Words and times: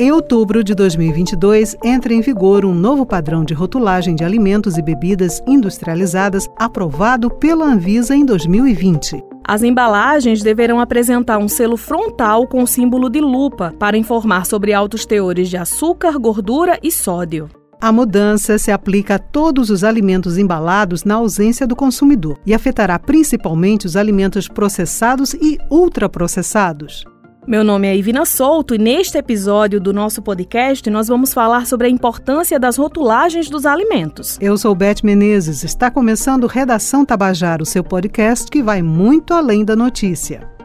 Em 0.00 0.12
outubro 0.12 0.62
de 0.62 0.76
2022, 0.76 1.76
entra 1.82 2.14
em 2.14 2.20
vigor 2.20 2.64
um 2.64 2.72
novo 2.72 3.04
padrão 3.04 3.44
de 3.44 3.52
rotulagem 3.52 4.14
de 4.14 4.22
alimentos 4.22 4.78
e 4.78 4.82
bebidas 4.82 5.42
industrializadas 5.44 6.48
aprovado 6.56 7.28
pela 7.28 7.66
Anvisa 7.66 8.14
em 8.14 8.24
2020. 8.24 9.20
As 9.44 9.64
embalagens 9.64 10.40
deverão 10.40 10.78
apresentar 10.78 11.38
um 11.38 11.48
selo 11.48 11.76
frontal 11.76 12.46
com 12.46 12.62
o 12.62 12.66
símbolo 12.66 13.10
de 13.10 13.20
lupa 13.20 13.74
para 13.76 13.98
informar 13.98 14.46
sobre 14.46 14.72
altos 14.72 15.04
teores 15.04 15.50
de 15.50 15.56
açúcar, 15.56 16.16
gordura 16.16 16.78
e 16.80 16.92
sódio. 16.92 17.50
A 17.80 17.90
mudança 17.90 18.56
se 18.56 18.70
aplica 18.70 19.16
a 19.16 19.18
todos 19.18 19.68
os 19.68 19.82
alimentos 19.82 20.38
embalados 20.38 21.02
na 21.02 21.16
ausência 21.16 21.66
do 21.66 21.74
consumidor 21.74 22.38
e 22.46 22.54
afetará 22.54 23.00
principalmente 23.00 23.84
os 23.84 23.96
alimentos 23.96 24.46
processados 24.46 25.34
e 25.34 25.58
ultraprocessados. 25.68 27.04
Meu 27.48 27.64
nome 27.64 27.88
é 27.88 27.96
Ivina 27.96 28.26
Souto 28.26 28.74
e 28.74 28.78
neste 28.78 29.16
episódio 29.16 29.80
do 29.80 29.90
nosso 29.90 30.20
podcast 30.20 30.90
nós 30.90 31.08
vamos 31.08 31.32
falar 31.32 31.66
sobre 31.66 31.86
a 31.86 31.90
importância 31.90 32.60
das 32.60 32.76
rotulagens 32.76 33.48
dos 33.48 33.64
alimentos. 33.64 34.36
Eu 34.38 34.58
sou 34.58 34.74
Beth 34.74 35.02
Menezes, 35.02 35.64
está 35.64 35.90
começando 35.90 36.46
Redação 36.46 37.06
Tabajara, 37.06 37.62
o 37.62 37.66
seu 37.66 37.82
podcast 37.82 38.50
que 38.50 38.62
vai 38.62 38.82
muito 38.82 39.32
além 39.32 39.64
da 39.64 39.74
notícia. 39.74 40.57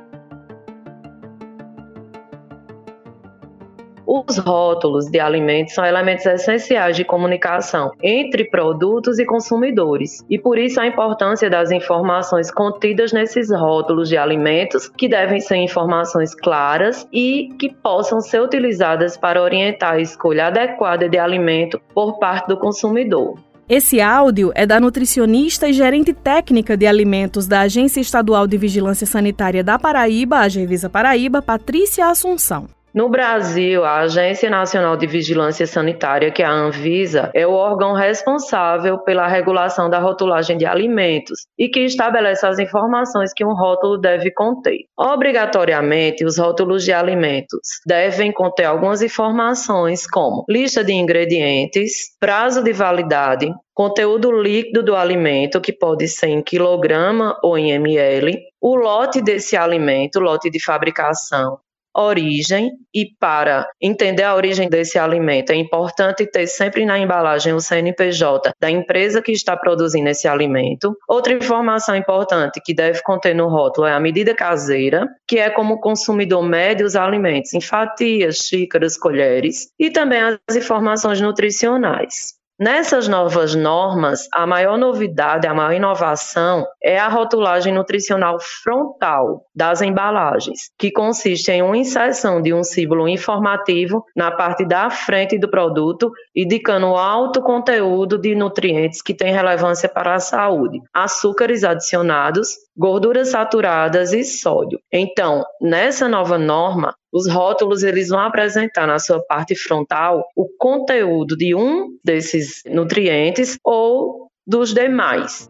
Os 4.28 4.38
rótulos 4.38 5.10
de 5.10 5.20
alimentos 5.20 5.74
são 5.74 5.86
elementos 5.86 6.26
essenciais 6.26 6.96
de 6.96 7.04
comunicação 7.04 7.92
entre 8.02 8.46
produtos 8.46 9.20
e 9.20 9.26
consumidores, 9.26 10.24
e 10.30 10.40
por 10.40 10.58
isso 10.58 10.80
a 10.80 10.88
importância 10.88 11.50
das 11.50 11.72
informações 11.72 12.50
contidas 12.50 13.12
nesses 13.12 13.52
rótulos 13.52 14.08
de 14.08 14.18
alimentos, 14.18 14.88
que 14.88 15.10
devem 15.10 15.40
ser 15.40 15.58
informações 15.58 16.34
claras 16.34 17.08
e 17.12 17.50
que 17.60 17.74
possam 17.74 18.22
ser 18.22 18.42
utilizadas 18.42 19.18
para 19.18 19.42
orientar 19.42 19.94
a 19.94 20.00
escolha 20.00 20.48
adequada 20.48 21.10
de 21.10 21.18
alimento 21.18 21.80
por 21.94 22.18
parte 22.18 22.48
do 22.48 22.58
consumidor. 22.58 23.38
Esse 23.68 24.02
áudio 24.02 24.52
é 24.56 24.66
da 24.66 24.80
nutricionista 24.80 25.70
e 25.70 25.74
gerente 25.74 26.14
técnica 26.14 26.76
de 26.76 26.86
alimentos 26.86 27.48
da 27.48 27.62
Agência 27.62 28.02
Estadual 28.02 28.46
de 28.46 28.58
Vigilância 28.58 29.08
Sanitária 29.08 29.64
da 29.64 29.80
Paraíba, 29.80 30.38
a 30.38 30.42
Agevisa 30.42 30.90
Paraíba, 30.90 31.42
Patrícia 31.42 32.08
Assunção. 32.08 32.68
No 32.94 33.10
Brasil, 33.10 33.84
a 33.84 34.02
Agência 34.02 34.52
Nacional 34.52 34.96
de 34.96 35.08
Vigilância 35.08 35.66
Sanitária, 35.66 36.30
que 36.30 36.44
é 36.44 36.46
a 36.46 36.52
Anvisa, 36.52 37.32
é 37.34 37.48
o 37.48 37.52
órgão 37.52 37.94
responsável 37.94 39.00
pela 39.00 39.28
regulação 39.28 39.90
da 39.90 39.98
rotulagem 39.98 40.60
de 40.60 40.66
alimentos 40.68 41.48
e 41.58 41.68
que 41.70 41.80
estabelece 41.80 42.46
as 42.46 42.60
informações 42.60 43.34
que 43.34 43.44
um 43.44 43.56
rótulo 43.56 43.98
deve 43.98 44.30
conter. 44.30 44.82
Obrigatoriamente, 44.96 46.24
os 46.24 46.38
rótulos 46.38 46.84
de 46.84 46.94
alimentos 46.94 47.82
devem 47.84 48.32
conter 48.32 48.66
algumas 48.66 49.02
informações 49.02 50.06
como 50.06 50.46
lista 50.48 50.84
de 50.84 50.94
ingredientes, 50.94 52.16
prazo 52.20 52.62
de 52.62 52.74
validade, 52.74 53.52
conteúdo 53.74 54.32
líquido 54.32 54.84
do 54.84 54.96
alimento, 54.96 55.60
que 55.60 55.74
pode 55.74 56.08
ser 56.08 56.28
em 56.28 56.44
quilograma 56.44 57.40
ou 57.42 57.58
em 57.58 57.72
ml, 57.72 58.40
o 58.62 58.76
lote 58.76 59.20
desse 59.20 59.58
alimento, 59.58 60.20
lote 60.20 60.50
de 60.50 60.64
fabricação, 60.64 61.58
origem 61.96 62.72
e 62.94 63.06
para 63.20 63.68
entender 63.82 64.24
a 64.24 64.36
origem 64.36 64.70
desse 64.70 64.98
alimento 64.98 65.52
é 65.52 65.56
importante 65.56 66.26
ter 66.26 66.48
sempre 66.48 66.86
na 66.86 66.98
embalagem 66.98 67.54
o 67.54 67.62
CNPJ 67.62 68.52
da 68.60 68.70
empresa 68.70 69.22
que 69.22 69.32
está 69.32 69.56
produzindo 69.56 70.10
esse 70.10 70.28
alimento. 70.28 70.96
Outra 71.08 71.34
informação 71.34 71.96
importante 71.96 72.62
que 72.64 72.74
deve 72.74 73.02
conter 73.04 73.36
no 73.36 73.48
rótulo 73.48 73.88
é 73.88 73.94
a 73.94 74.00
medida 74.00 74.36
caseira, 74.36 75.08
que 75.28 75.38
é 75.38 75.50
como 75.50 75.76
o 75.76 75.80
consumidor 75.80 76.44
mede 76.44 76.84
os 76.84 76.96
alimentos 76.96 77.54
em 77.54 77.62
fatias, 77.62 78.38
xícaras, 78.38 78.98
colheres, 78.98 79.68
e 79.80 79.90
também 79.90 80.20
as 80.20 80.56
informações 80.56 81.22
nutricionais. 81.22 82.43
Nessas 82.60 83.08
novas 83.08 83.56
normas, 83.56 84.28
a 84.32 84.46
maior 84.46 84.78
novidade, 84.78 85.48
a 85.48 85.56
maior 85.56 85.74
inovação 85.74 86.64
é 86.84 87.00
a 87.00 87.08
rotulagem 87.08 87.74
nutricional 87.74 88.38
frontal 88.40 89.48
das 89.56 89.82
embalagens, 89.82 90.70
que 90.78 90.92
consiste 90.92 91.52
em 91.52 91.64
uma 91.64 91.76
inserção 91.76 92.40
de 92.44 92.54
um 92.54 92.64
símbolo 92.64 93.08
informativo 93.08 94.06
na 94.16 94.30
parte 94.30 94.68
da 94.68 94.92
frente 94.92 95.40
do 95.40 95.50
produto, 95.50 96.12
indicando 96.36 96.96
alto 96.96 97.42
conteúdo 97.42 98.20
de 98.20 98.36
nutrientes 98.36 99.02
que 99.02 99.16
têm 99.16 99.34
relevância 99.34 99.90
para 99.90 100.14
a 100.14 100.20
saúde, 100.20 100.80
açúcares 100.94 101.64
adicionados, 101.64 102.50
gorduras 102.76 103.30
saturadas 103.30 104.14
e 104.14 104.24
sódio. 104.24 104.80
Então, 104.92 105.44
nessa 105.62 106.08
nova 106.10 106.38
norma, 106.38 106.94
os 107.12 107.30
rótulos 107.30 107.84
eles 107.84 108.10
vão 108.10 108.20
apresentar 108.20 108.88
na 108.88 109.00
sua 109.00 109.22
parte 109.24 109.56
frontal 109.56 110.24
o 110.36 110.48
conteúdo 110.58 111.38
de 111.38 111.54
um 111.54 111.96
desses 112.04 112.64
nutrientes 112.66 113.58
ou 113.64 114.28
dos 114.46 114.74
demais. 114.74 115.50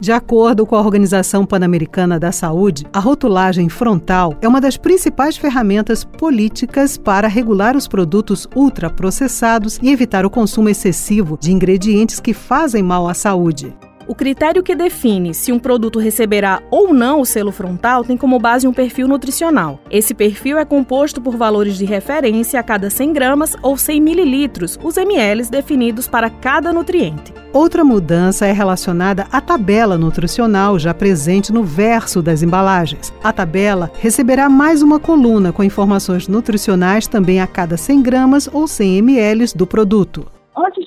De 0.00 0.12
acordo 0.12 0.64
com 0.64 0.76
a 0.76 0.80
Organização 0.80 1.44
Pan-Americana 1.44 2.18
da 2.18 2.32
Saúde, 2.32 2.86
a 2.90 2.98
rotulagem 2.98 3.68
frontal 3.68 4.34
é 4.40 4.48
uma 4.48 4.58
das 4.58 4.78
principais 4.78 5.36
ferramentas 5.36 6.04
políticas 6.04 6.96
para 6.96 7.28
regular 7.28 7.76
os 7.76 7.86
produtos 7.86 8.48
ultraprocessados 8.56 9.78
e 9.82 9.90
evitar 9.90 10.24
o 10.24 10.30
consumo 10.30 10.70
excessivo 10.70 11.36
de 11.38 11.52
ingredientes 11.52 12.18
que 12.18 12.32
fazem 12.32 12.82
mal 12.82 13.06
à 13.06 13.12
saúde. 13.12 13.76
O 14.10 14.14
critério 14.16 14.60
que 14.60 14.74
define 14.74 15.32
se 15.32 15.52
um 15.52 15.58
produto 15.60 16.00
receberá 16.00 16.60
ou 16.68 16.92
não 16.92 17.20
o 17.20 17.24
selo 17.24 17.52
frontal 17.52 18.02
tem 18.02 18.16
como 18.16 18.40
base 18.40 18.66
um 18.66 18.72
perfil 18.72 19.06
nutricional. 19.06 19.78
Esse 19.88 20.14
perfil 20.14 20.58
é 20.58 20.64
composto 20.64 21.20
por 21.20 21.36
valores 21.36 21.78
de 21.78 21.84
referência 21.84 22.58
a 22.58 22.62
cada 22.64 22.90
100 22.90 23.12
gramas 23.12 23.56
ou 23.62 23.76
100 23.76 24.00
mililitros, 24.00 24.76
os 24.82 24.96
ml 24.96 25.48
definidos 25.48 26.08
para 26.08 26.28
cada 26.28 26.72
nutriente. 26.72 27.32
Outra 27.52 27.84
mudança 27.84 28.46
é 28.46 28.52
relacionada 28.52 29.28
à 29.30 29.40
tabela 29.40 29.96
nutricional 29.96 30.76
já 30.76 30.92
presente 30.92 31.52
no 31.52 31.62
verso 31.62 32.20
das 32.20 32.42
embalagens. 32.42 33.12
A 33.22 33.32
tabela 33.32 33.92
receberá 34.00 34.48
mais 34.48 34.82
uma 34.82 34.98
coluna 34.98 35.52
com 35.52 35.62
informações 35.62 36.26
nutricionais 36.26 37.06
também 37.06 37.40
a 37.40 37.46
cada 37.46 37.76
100 37.76 38.02
gramas 38.02 38.50
ou 38.52 38.66
100 38.66 38.98
ml 38.98 39.52
do 39.54 39.68
produto. 39.68 40.39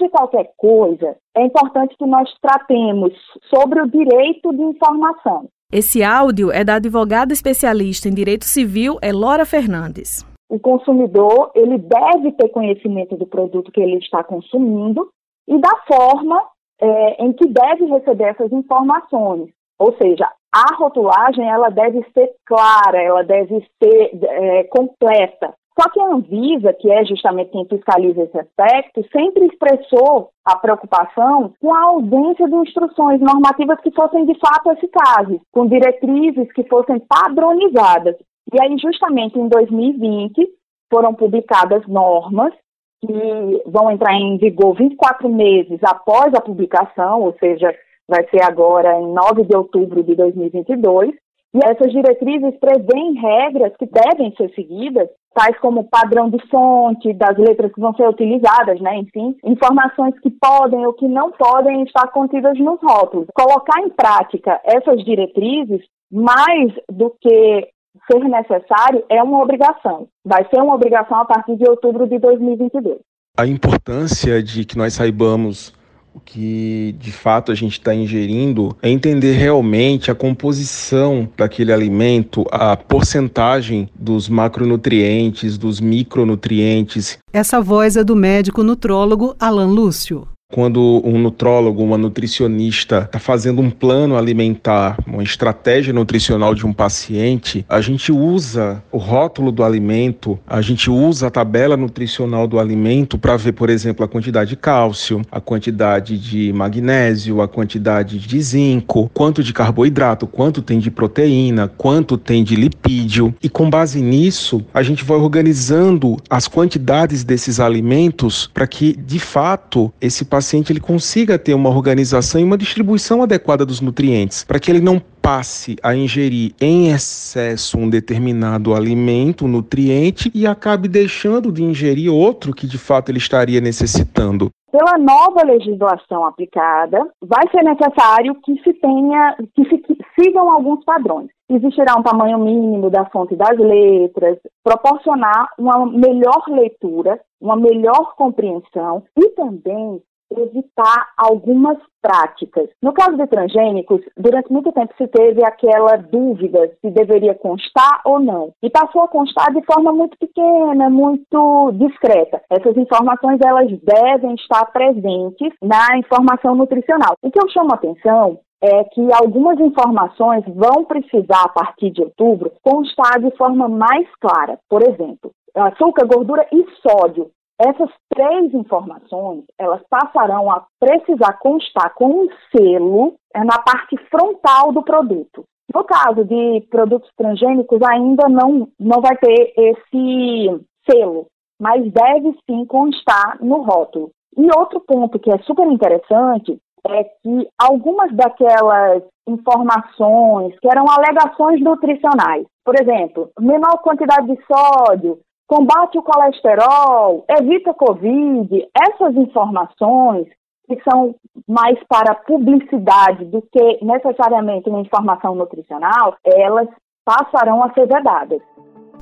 De 0.04 0.10
qualquer 0.10 0.52
coisa, 0.58 1.16
é 1.34 1.46
importante 1.46 1.96
que 1.98 2.06
nós 2.06 2.30
tratemos 2.42 3.14
sobre 3.46 3.82
o 3.82 3.88
direito 3.88 4.52
de 4.52 4.62
informação. 4.62 5.48
Esse 5.72 6.04
áudio 6.04 6.52
é 6.52 6.62
da 6.62 6.76
advogada 6.76 7.32
especialista 7.32 8.10
em 8.10 8.14
direito 8.14 8.44
civil, 8.44 8.98
Elora 9.02 9.46
Fernandes. 9.46 10.26
O 10.50 10.60
consumidor, 10.60 11.52
ele 11.56 11.78
deve 11.78 12.34
ter 12.34 12.50
conhecimento 12.50 13.16
do 13.16 13.26
produto 13.26 13.72
que 13.72 13.80
ele 13.80 13.96
está 13.98 14.26
consumindo 14.26 15.10
e 15.48 15.58
da 15.58 15.72
forma 15.88 16.44
é, 16.82 17.24
em 17.24 17.32
que 17.32 17.48
deve 17.48 17.86
receber 17.86 18.26
essas 18.26 18.52
informações. 18.52 19.52
Ou 19.80 19.96
seja, 20.02 20.30
a 20.54 20.76
rotulagem 20.76 21.50
ela 21.50 21.70
deve 21.70 22.06
ser 22.14 22.30
clara, 22.46 23.02
ela 23.02 23.24
deve 23.24 23.66
ser 23.82 24.20
é, 24.22 24.64
completa. 24.66 25.54
Só 25.80 25.90
que 25.90 26.00
a 26.00 26.06
Anvisa, 26.06 26.72
que 26.74 26.92
é 26.92 27.04
justamente 27.04 27.52
quem 27.52 27.66
fiscaliza 27.66 28.24
esse 28.24 28.38
aspecto, 28.38 29.04
sempre 29.12 29.48
expressou 29.48 30.30
a 30.46 30.56
preocupação 30.58 31.54
com 31.60 31.74
a 31.74 31.82
ausência 31.82 32.48
de 32.48 32.56
instruções 32.56 33.20
normativas 33.20 33.80
que 33.82 33.92
fossem 33.92 34.26
de 34.26 34.38
fato 34.40 34.72
eficazes, 34.72 35.42
com 35.52 35.66
diretrizes 35.66 36.52
que 36.54 36.64
fossem 36.66 37.00
padronizadas. 37.00 38.16
E 38.54 38.62
aí, 38.62 38.78
justamente 38.78 39.40
em 39.40 39.48
2020, 39.48 40.48
foram 40.92 41.14
publicadas 41.14 41.86
normas 41.88 42.54
que 43.02 43.64
vão 43.66 43.92
entrar 43.92 44.14
em 44.14 44.38
vigor 44.38 44.76
24 44.76 45.28
meses 45.28 45.80
após 45.84 46.34
a 46.36 46.42
publicação, 46.42 47.22
ou 47.22 47.36
seja, 47.40 47.74
vai 48.08 48.24
ser 48.30 48.44
agora 48.44 49.00
em 49.00 49.12
9 49.12 49.44
de 49.44 49.56
outubro 49.56 50.04
de 50.04 50.16
2022, 50.16 51.12
e 51.56 51.60
essas 51.66 51.92
diretrizes 51.92 52.56
prevêem 52.60 53.14
regras 53.14 53.74
que 53.78 53.86
devem 53.86 54.34
ser 54.36 54.54
seguidas, 54.54 55.10
tais 55.34 55.58
como 55.60 55.84
padrão 55.84 56.30
de 56.30 56.38
fonte, 56.48 57.14
das 57.14 57.38
letras 57.38 57.72
que 57.74 57.82
vão 57.82 57.94
ser 57.96 58.08
utilizadas, 58.08 58.80
né? 58.80 58.98
Enfim, 58.98 59.36
informações 59.44 60.18
que 60.20 60.30
podem 60.30 60.86
ou 60.86 60.94
que 60.94 61.08
não 61.08 61.32
podem 61.32 61.84
estar 61.84 62.08
contidas 62.08 62.58
nos 62.60 62.80
rótulos. 62.82 63.28
Colocar 63.34 63.82
em 63.82 63.90
prática 63.90 64.60
essas 64.64 65.04
diretrizes, 65.04 65.82
mais 66.12 66.72
do 66.90 67.10
que 67.22 67.68
ser 68.12 68.20
necessário, 68.24 69.04
é 69.10 69.22
uma 69.22 69.42
obrigação. 69.42 70.08
Vai 70.26 70.46
ser 70.50 70.62
uma 70.62 70.76
obrigação 70.76 71.20
a 71.20 71.26
partir 71.26 71.56
de 71.56 71.70
outubro 71.70 72.08
de 72.08 72.20
2022. 72.20 73.00
A 73.38 73.48
importância 73.48 74.44
de 74.44 74.66
que 74.66 74.78
nós 74.78 74.94
saibamos 74.94 75.74
o 76.14 76.20
que 76.20 76.96
de 77.00 77.12
fato 77.12 77.52
a 77.52 77.56
gente 77.56 77.74
está 77.74 77.94
ingerindo 77.94 78.76
é 78.82 78.90
entender 78.90 79.34
realmente 79.34 80.12
a 80.12 80.16
composição 80.16 81.28
daquele 81.36 81.74
alimento, 81.74 82.46
a 82.52 82.78
porcentagem 82.78 83.90
dos 83.96 84.30
macronutrientes, 84.30 85.58
dos 85.58 85.80
micronutrientes. 85.80 87.18
Essa 87.32 87.60
voz 87.60 87.98
é 87.98 88.04
do 88.04 88.16
médico 88.16 88.64
nutrólogo 88.64 89.36
Alan 89.40 89.68
Lúcio. 89.68 90.28
Quando 90.54 91.02
um 91.04 91.18
nutrólogo, 91.18 91.82
uma 91.82 91.98
nutricionista 91.98 93.06
está 93.06 93.18
fazendo 93.18 93.60
um 93.60 93.72
plano 93.72 94.16
alimentar, 94.16 95.00
uma 95.08 95.24
estratégia 95.24 95.92
nutricional 95.92 96.54
de 96.54 96.64
um 96.64 96.72
paciente, 96.72 97.66
a 97.68 97.82
gente 97.82 98.12
usa 98.12 98.84
o 98.92 99.00
rótulo 99.00 99.52
do 99.52 99.64
alimento, 99.64 100.38
a 100.46 100.62
gente 100.62 100.92
usa 100.92 101.26
a 101.26 101.32
tabela 101.32 101.76
nutricional 101.76 102.48
do 102.48 102.60
alimento 102.60 103.18
para 103.18 103.36
ver, 103.36 103.54
por 103.54 103.68
exemplo, 103.68 104.06
a 104.06 104.08
quantidade 104.08 104.52
de 104.52 104.56
cálcio, 104.56 105.24
a 105.32 105.42
quantidade 105.42 106.20
de 106.20 106.54
magnésio, 106.54 107.42
a 107.42 107.48
quantidade 107.48 108.20
de 108.20 108.40
zinco, 108.40 109.10
quanto 109.12 109.42
de 109.42 109.54
carboidrato, 109.54 110.28
quanto 110.28 110.62
tem 110.62 110.78
de 110.78 110.92
proteína, 110.92 111.68
quanto 111.68 112.16
tem 112.16 112.44
de 112.44 112.56
lipídio. 112.56 113.34
E 113.42 113.50
com 113.50 113.72
base 113.72 114.00
nisso, 114.04 114.64
a 114.72 114.84
gente 114.84 115.04
vai 115.04 115.18
organizando 115.18 116.16
as 116.30 116.48
quantidades 116.48 117.24
desses 117.24 117.60
alimentos 117.60 118.52
para 118.54 118.68
que, 118.68 118.96
de 118.96 119.18
fato, 119.18 119.92
esse 120.00 120.24
paciente 120.24 120.43
ele 120.52 120.80
consiga 120.80 121.40
ter 121.40 121.54
uma 121.54 121.70
organização 121.70 122.42
e 122.42 122.44
uma 122.44 122.58
distribuição 122.58 123.24
adequada 123.24 123.66
dos 123.66 123.80
nutrientes, 123.80 124.44
para 124.44 124.60
que 124.60 124.70
ele 124.70 124.82
não 124.82 125.02
passe 125.22 125.78
a 125.82 125.96
ingerir 125.96 126.54
em 126.60 126.92
excesso 126.92 127.78
um 127.78 127.90
determinado 127.90 128.74
alimento, 128.74 129.46
um 129.46 129.48
nutriente, 129.48 130.30
e 130.36 130.46
acabe 130.46 130.88
deixando 130.88 131.52
de 131.52 131.64
ingerir 131.64 132.12
outro 132.12 132.54
que 132.54 132.68
de 132.68 132.78
fato 132.78 133.10
ele 133.10 133.20
estaria 133.20 133.62
necessitando. 133.62 134.50
Pela 134.72 134.98
nova 134.98 135.46
legislação 135.46 136.26
aplicada, 136.26 137.00
vai 137.22 137.48
ser 137.52 137.62
necessário 137.64 138.36
que 138.44 138.60
se 138.64 138.74
tenha, 138.74 139.38
que 139.56 139.64
se 139.66 139.84
sigam 140.20 140.50
alguns 140.50 140.84
padrões. 140.84 141.30
Existirá 141.50 141.96
um 141.96 142.02
tamanho 142.02 142.40
mínimo 142.40 142.90
da 142.90 143.06
fonte 143.06 143.36
das 143.36 143.58
letras, 143.58 144.40
proporcionar 144.64 145.50
uma 145.60 145.86
melhor 145.86 146.44
leitura, 146.48 147.20
uma 147.40 147.56
melhor 147.56 148.16
compreensão 148.16 149.04
e 149.16 149.30
também 149.30 150.02
evitar 150.38 151.10
algumas 151.18 151.78
práticas. 152.02 152.70
No 152.82 152.94
caso 152.94 153.16
de 153.16 153.28
transgênicos, 153.28 154.02
durante 154.18 154.52
muito 154.52 154.72
tempo 154.72 154.94
se 154.98 155.08
teve 155.08 155.44
aquela 155.46 155.96
dúvida 155.98 156.72
se 156.82 156.92
deveria 156.92 157.34
constar 157.34 158.02
ou 158.06 158.20
não. 158.20 158.52
E 158.62 158.70
passou 158.70 159.02
a 159.02 159.08
constar 159.08 159.54
de 159.54 159.64
forma 159.66 159.92
muito 159.94 160.18
pequena, 160.18 160.90
muito 160.90 161.72
discreta. 161.74 162.42
Essas 162.50 162.76
informações 162.78 163.40
elas 163.42 163.72
devem 163.82 164.36
estar 164.36 164.66
presentes 164.66 165.54
na 165.62 165.98
informação 165.98 166.56
nutricional. 166.56 167.16
O 167.22 167.32
que 167.32 167.40
eu 167.40 167.50
chamo 167.50 167.72
a 167.72 167.76
atenção 167.76 168.40
é 168.62 168.84
que 168.86 169.02
algumas 169.14 169.60
informações 169.60 170.44
vão 170.48 170.86
precisar, 170.86 171.44
a 171.44 171.50
partir 171.50 171.92
de 171.92 172.02
outubro, 172.02 172.52
constar 172.62 173.20
de 173.20 173.30
forma 173.36 173.68
mais 173.68 174.08
clara. 174.22 174.58
Por 174.70 174.82
exemplo, 174.82 175.32
açúcar, 175.54 176.06
gordura 176.06 176.48
e 176.52 176.66
sódio 176.82 177.30
essas 177.60 177.90
três 178.14 178.54
informações, 178.54 179.44
elas 179.58 179.82
passarão 179.90 180.52
a 180.52 180.66
precisar 180.80 181.34
constar 181.40 181.94
com 181.94 182.24
um 182.24 182.28
selo 182.56 183.16
é, 183.34 183.44
na 183.44 183.60
parte 183.60 183.98
frontal 184.10 184.72
do 184.72 184.84
produto. 184.84 185.44
No 185.74 185.84
caso 185.84 186.26
de 186.26 186.62
produtos 186.70 187.10
transgênicos, 187.18 187.80
ainda 187.82 188.28
não, 188.28 188.68
não 188.80 189.02
vai 189.02 189.16
ter 189.18 189.54
esse 189.58 190.66
selo, 190.90 191.28
mas 191.60 191.82
deve 191.92 192.38
sim 192.50 192.66
constar 192.66 193.38
no 193.42 193.62
rótulo. 193.62 194.12
E 194.38 194.46
outro 194.58 194.82
ponto 194.82 195.20
que 195.20 195.32
é 195.32 195.38
super 195.40 195.66
interessante 195.68 196.60
é 196.86 197.04
que 197.04 197.48
algumas 197.58 198.14
daquelas 198.14 199.04
informações 199.28 200.54
que 200.60 200.68
eram 200.68 200.86
alegações 200.90 201.62
nutricionais, 201.62 202.46
por 202.66 202.76
exemplo, 202.80 203.30
menor 203.40 203.78
quantidade 203.82 204.28
de 204.28 204.38
sódio, 204.46 205.20
combate 205.48 205.98
o 205.98 206.04
colesterol, 206.04 207.26
evita 207.30 207.74
Covid, 207.74 208.68
essas 208.90 209.16
informações 209.16 210.28
que 210.68 210.82
são 210.90 211.16
mais 211.48 211.78
para 211.88 212.16
publicidade 212.16 213.26
do 213.26 213.42
que 213.42 213.84
necessariamente 213.84 214.70
uma 214.70 214.80
informação 214.80 215.36
nutricional, 215.36 216.16
elas 216.26 216.68
passarão 217.06 217.64
a 217.64 217.74
ser 217.74 217.88
vedadas. 217.88 218.42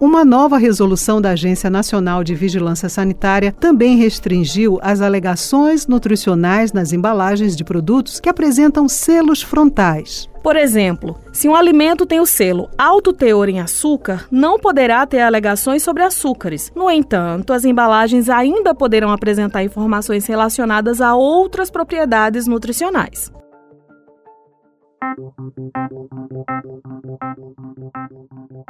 Uma 0.02 0.26
nova 0.26 0.58
resolução 0.58 1.22
da 1.22 1.30
Agência 1.30 1.70
Nacional 1.70 2.24
de 2.24 2.34
Vigilância 2.34 2.90
Sanitária 2.90 3.52
também 3.52 3.98
restringiu 3.98 4.80
as 4.82 5.00
alegações 5.00 5.86
nutricionais 5.86 6.74
nas 6.74 6.92
embalagens 6.92 7.56
de 7.56 7.64
produtos 7.64 8.20
que 8.20 8.28
apresentam 8.28 8.90
selos 8.90 9.44
frontais. 9.44 10.28
Por 10.42 10.56
exemplo, 10.56 11.16
se 11.32 11.48
um 11.48 11.56
alimento 11.56 12.04
tem 12.04 12.20
o 12.20 12.26
selo 12.26 12.68
alto 12.76 13.14
teor 13.14 13.48
em 13.48 13.60
açúcar, 13.60 14.26
não 14.32 14.58
poderá 14.58 15.06
ter 15.06 15.22
alegações 15.22 15.84
sobre 15.84 16.02
açúcares. 16.02 16.72
No 16.76 16.90
entanto, 16.90 17.54
as 17.54 17.64
embalagens 17.64 18.28
ainda 18.28 18.74
poderão 18.74 19.12
apresentar 19.12 19.64
informações 19.64 20.26
relacionadas 20.26 21.00
a 21.00 21.14
outras 21.14 21.70
propriedades 21.70 22.48
nutricionais. 22.48 23.32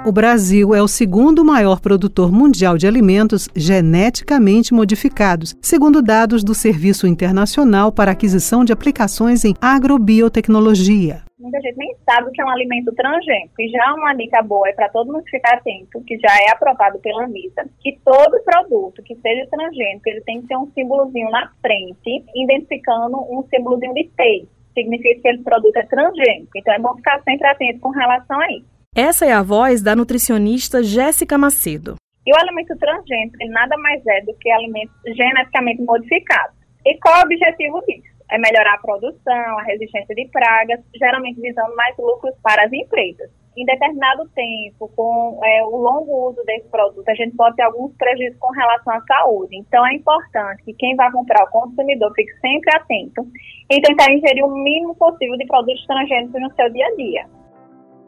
O 0.05 0.11
Brasil 0.11 0.73
é 0.73 0.81
o 0.81 0.87
segundo 0.87 1.45
maior 1.45 1.79
produtor 1.79 2.31
mundial 2.31 2.77
de 2.77 2.87
alimentos 2.87 3.47
geneticamente 3.55 4.73
modificados, 4.73 5.55
segundo 5.61 6.01
dados 6.01 6.43
do 6.43 6.55
Serviço 6.55 7.05
Internacional 7.05 7.91
para 7.91 8.11
Aquisição 8.11 8.65
de 8.65 8.73
Aplicações 8.73 9.45
em 9.45 9.53
Agrobiotecnologia. 9.61 11.23
Muita 11.39 11.61
gente 11.61 11.77
nem 11.77 11.95
sabe 12.03 12.29
o 12.29 12.31
que 12.31 12.41
é 12.41 12.45
um 12.45 12.49
alimento 12.49 12.91
transgênico. 12.93 13.53
E 13.59 13.69
já 13.69 13.93
uma 13.93 14.13
dica 14.13 14.41
boa 14.41 14.67
é 14.69 14.73
para 14.73 14.89
todo 14.89 15.11
mundo 15.11 15.23
ficar 15.29 15.55
atento, 15.55 16.03
que 16.05 16.17
já 16.17 16.35
é 16.47 16.51
aprovado 16.51 16.99
pela 16.99 17.25
Anvisa, 17.25 17.69
que 17.79 17.99
todo 18.03 18.43
produto 18.43 19.03
que 19.03 19.15
seja 19.15 19.47
transgênico, 19.49 20.07
ele 20.07 20.21
tem 20.21 20.41
que 20.41 20.47
ter 20.47 20.57
um 20.57 20.71
símbolozinho 20.73 21.29
na 21.29 21.51
frente, 21.61 22.23
identificando 22.35 23.17
um 23.29 23.43
símbolozinho 23.49 23.93
de 23.93 24.09
T. 24.15 24.47
Significa 24.73 25.21
que 25.21 25.27
esse 25.27 25.43
produto 25.43 25.75
é 25.77 25.83
transgênico. 25.83 26.51
Então 26.55 26.73
é 26.73 26.79
bom 26.79 26.95
ficar 26.95 27.21
sempre 27.23 27.47
atento 27.47 27.79
com 27.79 27.89
relação 27.89 28.39
a 28.39 28.51
isso. 28.51 28.65
Essa 28.95 29.25
é 29.25 29.31
a 29.31 29.41
voz 29.41 29.81
da 29.81 29.95
nutricionista 29.95 30.83
Jéssica 30.83 31.37
Macedo. 31.37 31.95
E 32.25 32.33
o 32.33 32.37
alimento 32.37 32.77
transgênico, 32.77 33.37
ele 33.39 33.51
nada 33.51 33.75
mais 33.77 34.05
é 34.05 34.21
do 34.21 34.33
que 34.35 34.51
alimento 34.51 34.91
geneticamente 35.15 35.81
modificado. 35.81 36.53
E 36.85 36.97
qual 36.99 37.15
é 37.15 37.19
o 37.19 37.25
objetivo 37.25 37.81
disso? 37.87 38.11
É 38.29 38.37
melhorar 38.37 38.75
a 38.75 38.81
produção, 38.81 39.59
a 39.59 39.63
resistência 39.63 40.15
de 40.15 40.27
pragas, 40.29 40.79
geralmente 40.95 41.41
visando 41.41 41.75
mais 41.75 41.95
lucros 41.97 42.33
para 42.43 42.63
as 42.65 42.71
empresas. 42.71 43.29
Em 43.55 43.65
determinado 43.65 44.29
tempo, 44.29 44.89
com 44.95 45.39
é, 45.43 45.63
o 45.65 45.75
longo 45.75 46.29
uso 46.29 46.41
desse 46.45 46.69
produto, 46.69 47.07
a 47.09 47.15
gente 47.15 47.35
pode 47.35 47.55
ter 47.57 47.63
alguns 47.63 47.93
prejuízos 47.97 48.39
com 48.39 48.49
relação 48.51 48.93
à 48.93 49.01
saúde. 49.01 49.57
Então, 49.57 49.85
é 49.85 49.93
importante 49.93 50.63
que 50.63 50.73
quem 50.73 50.95
vai 50.95 51.11
comprar, 51.11 51.43
o 51.43 51.51
consumidor, 51.51 52.13
fique 52.15 52.31
sempre 52.39 52.75
atento 52.75 53.27
e 53.69 53.81
tentar 53.81 54.11
ingerir 54.11 54.45
o 54.45 54.55
mínimo 54.55 54.95
possível 54.95 55.37
de 55.37 55.45
produtos 55.47 55.85
transgênicos 55.85 56.41
no 56.41 56.53
seu 56.55 56.69
dia 56.71 56.87
a 56.87 56.95
dia. 56.95 57.40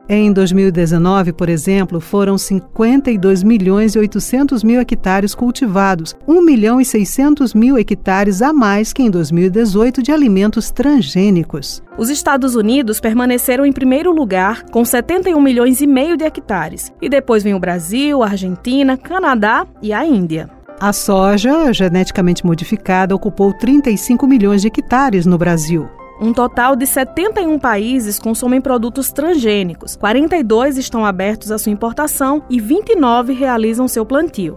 Em 0.07 0.33
2019, 0.33 1.31
por 1.31 1.47
exemplo, 1.47 2.01
foram 2.01 2.37
52 2.37 3.41
milhões 3.41 3.95
e 3.95 3.99
800 3.99 4.61
mil 4.61 4.81
hectares 4.81 5.33
cultivados, 5.33 6.13
1 6.27 6.41
milhão 6.43 6.81
e 6.81 6.85
600 6.85 7.53
mil 7.53 7.77
hectares 7.77 8.41
a 8.41 8.51
mais 8.51 8.91
que 8.91 9.01
em 9.01 9.09
2018 9.09 10.03
de 10.03 10.11
alimentos 10.11 10.69
transgênicos. 10.71 11.81
Os 11.97 12.09
Estados 12.09 12.53
Unidos 12.53 12.99
permaneceram 12.99 13.65
em 13.65 13.71
primeiro 13.71 14.11
lugar, 14.11 14.63
com 14.71 14.83
71 14.83 15.39
milhões 15.39 15.79
e 15.79 15.87
meio 15.87 16.17
de 16.17 16.25
hectares, 16.25 16.91
e 17.01 17.07
depois 17.07 17.41
vem 17.41 17.53
o 17.53 17.59
Brasil, 17.59 18.21
a 18.21 18.27
Argentina, 18.27 18.97
Canadá 18.97 19.65
e 19.81 19.93
a 19.93 20.05
Índia. 20.05 20.49
A 20.81 20.91
soja, 20.91 21.71
geneticamente 21.71 22.45
modificada, 22.45 23.15
ocupou 23.15 23.53
35 23.53 24.27
milhões 24.27 24.61
de 24.61 24.67
hectares 24.67 25.25
no 25.25 25.37
Brasil. 25.37 25.87
Um 26.21 26.31
total 26.31 26.75
de 26.75 26.85
71 26.85 27.57
países 27.57 28.19
consomem 28.19 28.61
produtos 28.61 29.11
transgênicos, 29.11 29.95
42 29.95 30.77
estão 30.77 31.05
abertos 31.05 31.51
à 31.51 31.57
sua 31.57 31.71
importação 31.71 32.43
e 32.49 32.59
29 32.59 33.33
realizam 33.33 33.87
seu 33.87 34.05
plantio. 34.05 34.55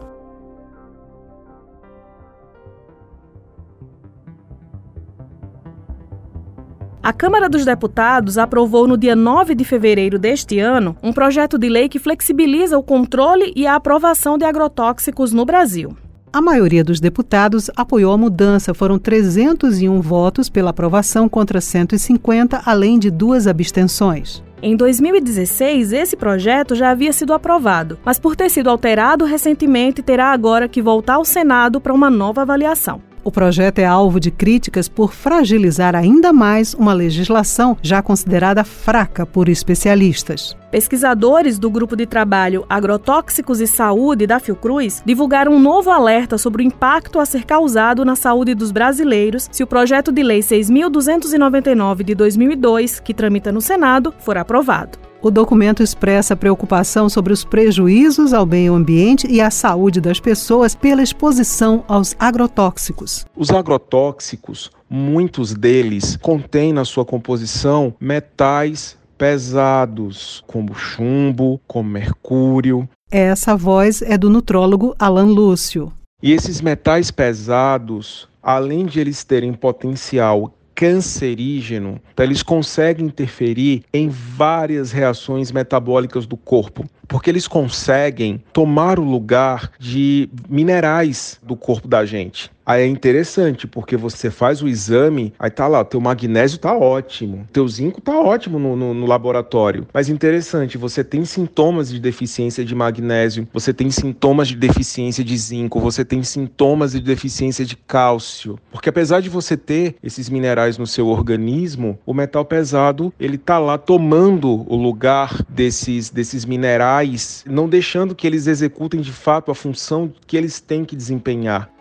A 7.02 7.12
Câmara 7.12 7.48
dos 7.48 7.64
Deputados 7.64 8.36
aprovou 8.36 8.88
no 8.88 8.96
dia 8.96 9.14
9 9.14 9.54
de 9.54 9.64
fevereiro 9.64 10.18
deste 10.18 10.58
ano 10.58 10.96
um 11.00 11.12
projeto 11.12 11.56
de 11.56 11.68
lei 11.68 11.88
que 11.88 12.00
flexibiliza 12.00 12.76
o 12.76 12.82
controle 12.82 13.52
e 13.54 13.64
a 13.64 13.76
aprovação 13.76 14.36
de 14.36 14.44
agrotóxicos 14.44 15.32
no 15.32 15.44
Brasil. 15.44 15.96
A 16.36 16.42
maioria 16.42 16.84
dos 16.84 17.00
deputados 17.00 17.70
apoiou 17.74 18.12
a 18.12 18.18
mudança. 18.18 18.74
Foram 18.74 18.98
301 18.98 20.02
votos 20.02 20.50
pela 20.50 20.68
aprovação 20.68 21.30
contra 21.30 21.62
150, 21.62 22.60
além 22.66 22.98
de 22.98 23.10
duas 23.10 23.46
abstenções. 23.46 24.44
Em 24.60 24.76
2016, 24.76 25.94
esse 25.94 26.14
projeto 26.14 26.74
já 26.74 26.90
havia 26.90 27.10
sido 27.10 27.32
aprovado, 27.32 27.98
mas 28.04 28.18
por 28.18 28.36
ter 28.36 28.50
sido 28.50 28.68
alterado 28.68 29.24
recentemente, 29.24 30.02
terá 30.02 30.30
agora 30.30 30.68
que 30.68 30.82
voltar 30.82 31.14
ao 31.14 31.24
Senado 31.24 31.80
para 31.80 31.94
uma 31.94 32.10
nova 32.10 32.42
avaliação. 32.42 33.00
O 33.26 33.32
projeto 33.32 33.80
é 33.80 33.84
alvo 33.84 34.20
de 34.20 34.30
críticas 34.30 34.88
por 34.88 35.12
fragilizar 35.12 35.96
ainda 35.96 36.32
mais 36.32 36.74
uma 36.74 36.92
legislação 36.92 37.76
já 37.82 38.00
considerada 38.00 38.62
fraca 38.62 39.26
por 39.26 39.48
especialistas. 39.48 40.56
Pesquisadores 40.70 41.58
do 41.58 41.68
grupo 41.68 41.96
de 41.96 42.06
trabalho 42.06 42.64
Agrotóxicos 42.68 43.60
e 43.60 43.66
Saúde 43.66 44.28
da 44.28 44.38
Fiocruz 44.38 45.02
divulgaram 45.04 45.50
um 45.50 45.58
novo 45.58 45.90
alerta 45.90 46.38
sobre 46.38 46.62
o 46.62 46.64
impacto 46.64 47.18
a 47.18 47.26
ser 47.26 47.44
causado 47.44 48.04
na 48.04 48.14
saúde 48.14 48.54
dos 48.54 48.70
brasileiros 48.70 49.48
se 49.50 49.64
o 49.64 49.66
projeto 49.66 50.12
de 50.12 50.22
lei 50.22 50.40
6299 50.40 52.04
de 52.04 52.14
2002, 52.14 53.00
que 53.00 53.12
tramita 53.12 53.50
no 53.50 53.60
Senado, 53.60 54.14
for 54.20 54.38
aprovado. 54.38 55.05
O 55.26 55.30
documento 55.32 55.82
expressa 55.82 56.36
preocupação 56.36 57.08
sobre 57.08 57.32
os 57.32 57.42
prejuízos 57.42 58.32
ao 58.32 58.46
meio 58.46 58.74
ambiente 58.74 59.26
e 59.28 59.40
à 59.40 59.50
saúde 59.50 60.00
das 60.00 60.20
pessoas 60.20 60.76
pela 60.76 61.02
exposição 61.02 61.84
aos 61.88 62.14
agrotóxicos. 62.16 63.26
Os 63.36 63.50
agrotóxicos, 63.50 64.70
muitos 64.88 65.52
deles 65.52 66.16
contêm 66.18 66.72
na 66.72 66.84
sua 66.84 67.04
composição 67.04 67.92
metais 67.98 68.96
pesados, 69.18 70.44
como 70.46 70.76
chumbo, 70.76 71.60
como 71.66 71.90
mercúrio. 71.90 72.88
Essa 73.10 73.56
voz 73.56 74.02
é 74.02 74.16
do 74.16 74.30
nutrólogo 74.30 74.94
Alan 74.96 75.26
Lúcio. 75.26 75.92
E 76.22 76.30
esses 76.30 76.60
metais 76.60 77.10
pesados, 77.10 78.28
além 78.40 78.86
de 78.86 79.00
eles 79.00 79.24
terem 79.24 79.52
potencial 79.52 80.54
cancerígeno, 80.76 81.98
então 82.12 82.24
eles 82.24 82.42
conseguem 82.42 83.06
interferir 83.06 83.82
em 83.92 84.10
várias 84.10 84.92
reações 84.92 85.50
metabólicas 85.50 86.26
do 86.26 86.36
corpo, 86.36 86.84
porque 87.08 87.30
eles 87.30 87.48
conseguem 87.48 88.44
tomar 88.52 88.98
o 88.98 89.04
lugar 89.04 89.72
de 89.78 90.28
minerais 90.48 91.40
do 91.42 91.56
corpo 91.56 91.88
da 91.88 92.04
gente. 92.04 92.50
Aí 92.66 92.82
é 92.82 92.86
interessante, 92.86 93.64
porque 93.64 93.96
você 93.96 94.28
faz 94.28 94.60
o 94.60 94.66
exame, 94.66 95.32
aí 95.38 95.48
tá 95.48 95.68
lá, 95.68 95.84
teu 95.84 96.00
magnésio 96.00 96.58
tá 96.58 96.76
ótimo, 96.76 97.46
teu 97.52 97.66
zinco 97.68 98.00
tá 98.00 98.18
ótimo 98.18 98.58
no, 98.58 98.74
no, 98.74 98.92
no, 98.92 99.06
laboratório. 99.06 99.86
Mas 99.94 100.08
interessante, 100.08 100.76
você 100.76 101.04
tem 101.04 101.24
sintomas 101.24 101.88
de 101.88 102.00
deficiência 102.00 102.64
de 102.64 102.74
magnésio, 102.74 103.46
você 103.52 103.72
tem 103.72 103.88
sintomas 103.92 104.48
de 104.48 104.56
deficiência 104.56 105.22
de 105.22 105.36
zinco, 105.36 105.78
você 105.78 106.04
tem 106.04 106.24
sintomas 106.24 106.90
de 106.90 107.00
deficiência 107.00 107.64
de 107.64 107.76
cálcio. 107.76 108.58
Porque 108.72 108.88
apesar 108.88 109.20
de 109.20 109.28
você 109.28 109.56
ter 109.56 109.94
esses 110.02 110.28
minerais 110.28 110.76
no 110.76 110.88
seu 110.88 111.06
organismo, 111.06 111.96
o 112.04 112.12
metal 112.12 112.44
pesado, 112.44 113.14
ele 113.20 113.38
tá 113.38 113.60
lá 113.60 113.78
tomando 113.78 114.66
o 114.68 114.74
lugar 114.74 115.40
desses, 115.48 116.10
desses 116.10 116.44
minerais, 116.44 117.44
não 117.46 117.68
deixando 117.68 118.12
que 118.12 118.26
eles 118.26 118.48
executem 118.48 119.00
de 119.00 119.12
fato 119.12 119.52
a 119.52 119.54
função 119.54 120.12
que 120.26 120.36
eles 120.36 120.60
têm 120.60 120.84
que 120.84 120.96
desempenhar. 120.96 121.75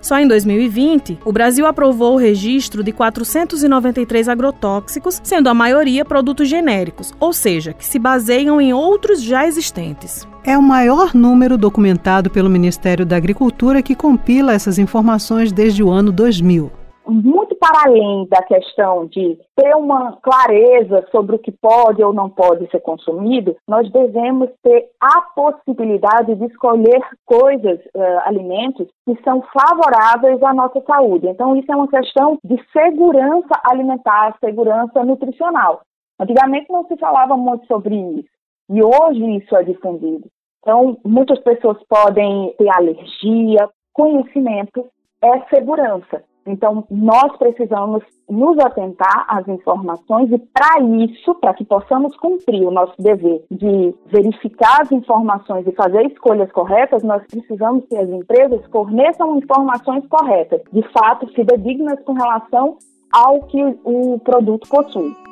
Só 0.00 0.18
em 0.18 0.26
2020, 0.28 1.18
o 1.24 1.32
Brasil 1.32 1.66
aprovou 1.66 2.14
o 2.14 2.18
registro 2.18 2.82
de 2.82 2.92
493 2.92 4.28
agrotóxicos, 4.28 5.20
sendo 5.24 5.48
a 5.48 5.54
maioria 5.54 6.04
produtos 6.04 6.48
genéricos, 6.48 7.12
ou 7.18 7.32
seja, 7.32 7.72
que 7.72 7.84
se 7.84 7.98
baseiam 7.98 8.60
em 8.60 8.72
outros 8.72 9.22
já 9.22 9.46
existentes. 9.46 10.26
É 10.44 10.56
o 10.56 10.62
maior 10.62 11.14
número 11.14 11.58
documentado 11.58 12.30
pelo 12.30 12.48
Ministério 12.48 13.04
da 13.04 13.16
Agricultura 13.16 13.82
que 13.82 13.94
compila 13.94 14.54
essas 14.54 14.78
informações 14.78 15.52
desde 15.52 15.82
o 15.82 15.90
ano 15.90 16.12
2000 16.12 16.77
muito 17.08 17.54
para 17.56 17.84
além 17.86 18.26
da 18.26 18.42
questão 18.42 19.06
de 19.06 19.38
ter 19.56 19.74
uma 19.74 20.16
clareza 20.20 21.06
sobre 21.10 21.36
o 21.36 21.38
que 21.38 21.50
pode 21.50 22.02
ou 22.02 22.12
não 22.12 22.28
pode 22.28 22.70
ser 22.70 22.80
consumido, 22.80 23.56
nós 23.66 23.90
devemos 23.90 24.50
ter 24.62 24.90
a 25.00 25.22
possibilidade 25.34 26.34
de 26.34 26.44
escolher 26.46 27.00
coisas, 27.24 27.80
uh, 27.96 28.20
alimentos 28.24 28.86
que 29.06 29.18
são 29.22 29.42
favoráveis 29.52 30.42
à 30.42 30.52
nossa 30.52 30.80
saúde. 30.82 31.28
Então, 31.28 31.56
isso 31.56 31.70
é 31.72 31.76
uma 31.76 31.88
questão 31.88 32.38
de 32.44 32.62
segurança 32.72 33.60
alimentar, 33.64 34.36
segurança 34.38 35.02
nutricional. 35.04 35.80
Antigamente 36.20 36.70
não 36.70 36.86
se 36.86 36.96
falava 36.96 37.36
muito 37.36 37.66
sobre 37.66 37.94
isso 37.94 38.38
e 38.68 38.82
hoje 38.82 39.36
isso 39.36 39.56
é 39.56 39.62
difundido. 39.62 40.28
Então, 40.60 40.98
muitas 41.04 41.38
pessoas 41.40 41.78
podem 41.88 42.54
ter 42.58 42.68
alergia, 42.68 43.68
conhecimento 43.92 44.86
é 45.22 45.40
segurança. 45.54 46.22
Então, 46.48 46.84
nós 46.90 47.36
precisamos 47.36 48.02
nos 48.28 48.58
atentar 48.58 49.26
às 49.28 49.46
informações 49.48 50.30
e, 50.30 50.38
para 50.38 50.80
isso, 50.80 51.34
para 51.36 51.54
que 51.54 51.64
possamos 51.64 52.16
cumprir 52.16 52.66
o 52.66 52.70
nosso 52.70 52.94
dever 52.98 53.44
de 53.50 53.94
verificar 54.06 54.82
as 54.82 54.92
informações 54.92 55.66
e 55.66 55.72
fazer 55.72 56.06
escolhas 56.06 56.50
corretas, 56.52 57.02
nós 57.02 57.22
precisamos 57.26 57.84
que 57.86 57.96
as 57.96 58.08
empresas 58.08 58.64
forneçam 58.70 59.36
informações 59.38 60.06
corretas, 60.06 60.60
de 60.72 60.82
fato, 60.92 61.26
fidedignas 61.28 62.00
com 62.04 62.12
relação 62.12 62.76
ao 63.12 63.40
que 63.42 63.62
o 63.84 64.18
produto 64.20 64.68
possui. 64.68 65.27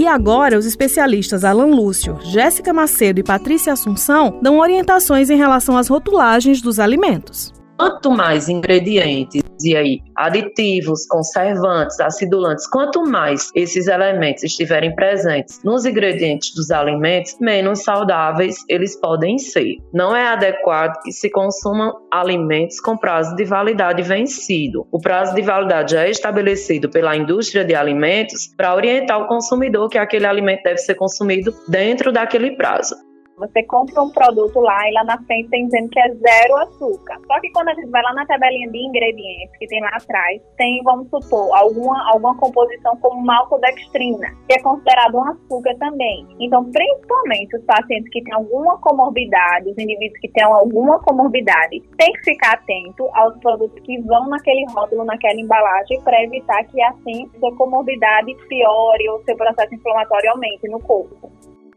E 0.00 0.06
agora, 0.06 0.58
os 0.58 0.64
especialistas 0.64 1.44
Alan 1.44 1.66
Lúcio, 1.66 2.18
Jéssica 2.22 2.72
Macedo 2.72 3.20
e 3.20 3.22
Patrícia 3.22 3.74
Assunção 3.74 4.38
dão 4.40 4.58
orientações 4.58 5.28
em 5.28 5.36
relação 5.36 5.76
às 5.76 5.88
rotulagens 5.88 6.62
dos 6.62 6.78
alimentos. 6.78 7.52
Quanto 7.80 8.10
mais 8.10 8.46
ingredientes 8.50 9.42
e 9.64 9.74
aí 9.74 10.00
aditivos, 10.14 11.06
conservantes, 11.06 11.98
acidulantes, 11.98 12.68
quanto 12.68 13.02
mais 13.04 13.48
esses 13.54 13.86
elementos 13.86 14.42
estiverem 14.42 14.94
presentes 14.94 15.62
nos 15.64 15.86
ingredientes 15.86 16.54
dos 16.54 16.70
alimentos, 16.70 17.38
menos 17.40 17.82
saudáveis 17.82 18.56
eles 18.68 19.00
podem 19.00 19.38
ser. 19.38 19.78
Não 19.94 20.14
é 20.14 20.28
adequado 20.28 21.00
que 21.02 21.10
se 21.10 21.30
consumam 21.30 21.94
alimentos 22.12 22.78
com 22.80 22.98
prazo 22.98 23.34
de 23.34 23.46
validade 23.46 24.02
vencido. 24.02 24.86
O 24.92 25.00
prazo 25.00 25.34
de 25.34 25.40
validade 25.40 25.96
é 25.96 26.10
estabelecido 26.10 26.90
pela 26.90 27.16
indústria 27.16 27.64
de 27.64 27.74
alimentos 27.74 28.46
para 28.58 28.74
orientar 28.74 29.22
o 29.22 29.26
consumidor 29.26 29.88
que 29.88 29.96
aquele 29.96 30.26
alimento 30.26 30.64
deve 30.64 30.76
ser 30.76 30.96
consumido 30.96 31.54
dentro 31.66 32.12
daquele 32.12 32.50
prazo. 32.56 32.94
Você 33.40 33.62
compra 33.62 34.02
um 34.02 34.10
produto 34.10 34.60
lá 34.60 34.86
e 34.86 34.92
lá 34.92 35.02
na 35.04 35.16
frente 35.24 35.48
tem 35.48 35.64
dizendo 35.64 35.88
que 35.88 35.98
é 35.98 36.14
zero 36.14 36.56
açúcar. 36.58 37.18
Só 37.26 37.40
que 37.40 37.50
quando 37.52 37.68
a 37.68 37.74
gente 37.74 37.88
vai 37.88 38.02
lá 38.02 38.12
na 38.12 38.26
tabelinha 38.26 38.70
de 38.70 38.78
ingredientes 38.78 39.56
que 39.58 39.66
tem 39.66 39.80
lá 39.80 39.88
atrás, 39.88 40.42
tem, 40.58 40.82
vamos 40.82 41.08
supor, 41.08 41.56
alguma, 41.56 42.12
alguma 42.12 42.36
composição 42.36 42.94
como 42.98 43.24
maltodextrina, 43.24 44.28
que 44.46 44.54
é 44.54 44.62
considerado 44.62 45.16
um 45.16 45.24
açúcar 45.24 45.74
também. 45.78 46.26
Então, 46.38 46.70
principalmente 46.70 47.56
os 47.56 47.64
pacientes 47.64 48.10
que 48.10 48.22
têm 48.22 48.34
alguma 48.34 48.76
comorbidade, 48.78 49.70
os 49.70 49.78
indivíduos 49.78 50.20
que 50.20 50.28
têm 50.28 50.44
alguma 50.44 50.98
comorbidade, 51.00 51.80
tem 51.96 52.12
que 52.12 52.24
ficar 52.24 52.52
atento 52.52 53.08
aos 53.14 53.38
produtos 53.38 53.80
que 53.84 53.98
vão 54.02 54.28
naquele 54.28 54.66
rótulo, 54.70 55.02
naquela 55.06 55.40
embalagem, 55.40 55.98
para 56.02 56.22
evitar 56.22 56.62
que 56.64 56.82
assim 56.82 57.26
sua 57.40 57.56
comorbidade 57.56 58.34
piore 58.48 59.08
ou 59.08 59.22
seu 59.24 59.34
processo 59.34 59.74
inflamatório 59.74 60.30
aumente 60.32 60.68
no 60.68 60.78
corpo. 60.80 61.32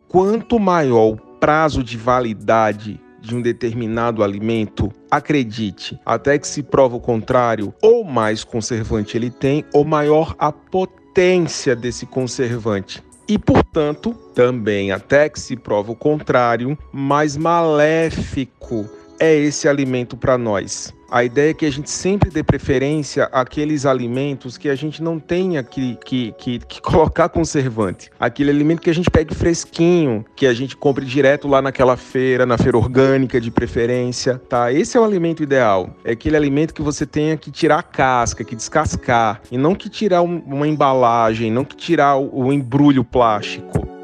Quanto 0.09 0.59
maior 0.59 1.15
prazo 1.43 1.83
de 1.83 1.97
validade 1.97 3.01
de 3.19 3.35
um 3.35 3.41
determinado 3.41 4.23
alimento, 4.23 4.89
acredite, 5.11 5.99
até 6.05 6.39
que 6.39 6.47
se 6.47 6.63
prova 6.63 6.95
o 6.95 7.01
contrário, 7.01 7.73
ou 7.81 8.05
mais 8.05 8.45
conservante 8.45 9.17
ele 9.17 9.29
tem, 9.29 9.65
ou 9.73 9.83
maior 9.83 10.37
a 10.39 10.53
potência 10.53 11.75
desse 11.75 12.05
conservante. 12.05 13.03
E, 13.27 13.37
portanto, 13.37 14.13
também 14.33 14.93
até 14.93 15.27
que 15.27 15.37
se 15.37 15.57
prova 15.57 15.91
o 15.91 15.97
contrário, 15.97 16.77
mais 16.93 17.35
maléfico 17.35 18.89
é 19.23 19.37
esse 19.37 19.69
alimento 19.69 20.17
para 20.17 20.37
nós. 20.37 20.93
A 21.09 21.23
ideia 21.23 21.51
é 21.51 21.53
que 21.53 21.65
a 21.65 21.71
gente 21.71 21.89
sempre 21.89 22.29
dê 22.29 22.43
preferência 22.43 23.25
àqueles 23.31 23.85
alimentos 23.85 24.57
que 24.57 24.67
a 24.67 24.75
gente 24.75 25.01
não 25.01 25.19
tenha 25.19 25.61
que, 25.61 25.95
que, 26.03 26.33
que, 26.37 26.59
que, 26.59 26.81
colocar 26.83 27.29
conservante. 27.29 28.09
Aquele 28.19 28.49
alimento 28.49 28.81
que 28.81 28.89
a 28.89 28.93
gente 28.93 29.11
pegue 29.11 29.33
fresquinho, 29.33 30.25
que 30.35 30.47
a 30.47 30.53
gente 30.53 30.75
compre 30.75 31.05
direto 31.05 31.47
lá 31.47 31.61
naquela 31.61 31.95
feira, 31.95 32.45
na 32.45 32.57
feira 32.57 32.77
orgânica 32.77 33.39
de 33.39 33.51
preferência, 33.51 34.41
tá? 34.49 34.73
Esse 34.73 34.97
é 34.97 34.99
o 34.99 35.03
alimento 35.03 35.43
ideal. 35.43 35.95
É 36.03 36.11
aquele 36.13 36.35
alimento 36.35 36.73
que 36.73 36.81
você 36.81 37.05
tenha 37.05 37.37
que 37.37 37.51
tirar 37.51 37.79
a 37.79 37.83
casca, 37.83 38.43
que 38.43 38.55
descascar, 38.55 39.39
e 39.51 39.57
não 39.57 39.75
que 39.75 39.89
tirar 39.89 40.21
uma 40.23 40.67
embalagem, 40.67 41.51
não 41.51 41.63
que 41.63 41.75
tirar 41.75 42.17
o, 42.17 42.47
o 42.47 42.51
embrulho 42.51 43.03
plástico. 43.03 44.02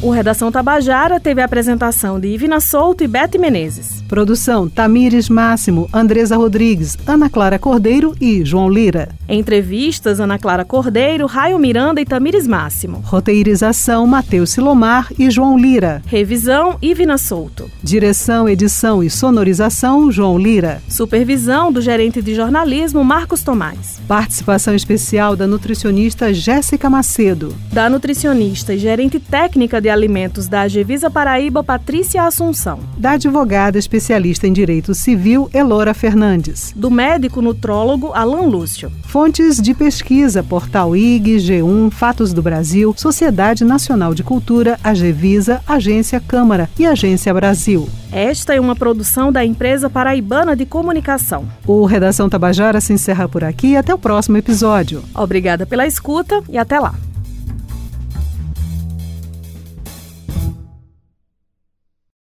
O 0.00 0.10
Redação 0.10 0.52
Tabajara 0.52 1.18
teve 1.18 1.40
a 1.40 1.44
apresentação 1.44 2.20
de 2.20 2.28
Ivina 2.28 2.60
Souto 2.60 3.02
e 3.02 3.08
Bete 3.08 3.36
Menezes. 3.36 3.97
Produção 4.08 4.68
Tamires 4.70 5.28
Máximo, 5.28 5.86
Andresa 5.92 6.34
Rodrigues, 6.34 6.96
Ana 7.06 7.28
Clara 7.28 7.58
Cordeiro 7.58 8.14
e 8.18 8.42
João 8.42 8.70
Lira. 8.70 9.10
Entrevistas 9.28 10.18
Ana 10.18 10.38
Clara 10.38 10.64
Cordeiro, 10.64 11.26
Raio 11.26 11.58
Miranda 11.58 12.00
e 12.00 12.06
Tamires 12.06 12.46
Máximo. 12.46 13.02
Roteirização 13.04 14.06
Matheus 14.06 14.50
Silomar 14.50 15.12
e 15.18 15.30
João 15.30 15.58
Lira. 15.58 16.02
Revisão 16.06 16.78
Ivina 16.80 17.18
Souto. 17.18 17.70
Direção, 17.82 18.48
edição 18.48 19.04
e 19.04 19.10
sonorização 19.10 20.10
João 20.10 20.38
Lira. 20.38 20.82
Supervisão 20.88 21.70
do 21.70 21.82
gerente 21.82 22.22
de 22.22 22.34
jornalismo 22.34 23.04
Marcos 23.04 23.42
Tomás. 23.42 24.00
Participação 24.08 24.74
especial 24.74 25.36
da 25.36 25.46
nutricionista 25.46 26.32
Jéssica 26.32 26.88
Macedo. 26.88 27.54
Da 27.70 27.90
nutricionista 27.90 28.72
e 28.72 28.78
gerente 28.78 29.20
técnica 29.20 29.82
de 29.82 29.90
alimentos 29.90 30.48
da 30.48 30.62
Agevisa 30.62 31.10
Paraíba 31.10 31.62
Patrícia 31.62 32.22
Assunção. 32.22 32.80
Da 32.96 33.12
advogada 33.12 33.78
especialista 33.98 34.46
em 34.46 34.52
direito 34.52 34.94
civil 34.94 35.50
Elora 35.52 35.92
Fernandes. 35.92 36.72
Do 36.74 36.90
médico 36.90 37.42
nutrólogo 37.42 38.12
Alan 38.14 38.46
Lúcio. 38.46 38.90
Fontes 39.02 39.60
de 39.60 39.74
pesquisa: 39.74 40.42
Portal 40.42 40.96
IG, 40.96 41.36
G1, 41.36 41.90
Fatos 41.90 42.32
do 42.32 42.40
Brasil, 42.40 42.94
Sociedade 42.96 43.64
Nacional 43.64 44.14
de 44.14 44.22
Cultura, 44.22 44.78
Agevisa, 44.82 45.60
Agência 45.66 46.20
Câmara 46.20 46.70
e 46.78 46.86
Agência 46.86 47.34
Brasil. 47.34 47.88
Esta 48.12 48.54
é 48.54 48.60
uma 48.60 48.76
produção 48.76 49.30
da 49.30 49.44
empresa 49.44 49.90
paraibana 49.90 50.56
de 50.56 50.64
comunicação. 50.64 51.46
O 51.66 51.84
Redação 51.84 52.28
Tabajara 52.28 52.80
se 52.80 52.92
encerra 52.92 53.28
por 53.28 53.44
aqui. 53.44 53.76
Até 53.76 53.92
o 53.92 53.98
próximo 53.98 54.36
episódio. 54.36 55.02
Obrigada 55.14 55.66
pela 55.66 55.86
escuta 55.86 56.42
e 56.48 56.56
até 56.56 56.78
lá. 56.78 56.94